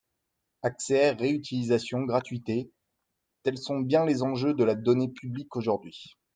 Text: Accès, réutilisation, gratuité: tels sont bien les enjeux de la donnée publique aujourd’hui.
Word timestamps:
Accès, 0.63 1.11
réutilisation, 1.11 2.05
gratuité: 2.05 2.71
tels 3.43 3.59
sont 3.59 3.81
bien 3.81 4.03
les 4.03 4.23
enjeux 4.23 4.55
de 4.55 4.63
la 4.63 4.73
donnée 4.73 5.09
publique 5.09 5.55
aujourd’hui. 5.55 6.17